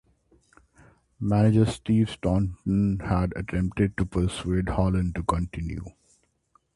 Manager 1.19 1.67
Steve 1.67 2.07
Staunton 2.09 3.01
had 3.05 3.33
attempted 3.35 3.95
to 3.97 4.05
persuade 4.07 4.69
Holland 4.69 5.13
to 5.13 5.21
continue. 5.21 5.85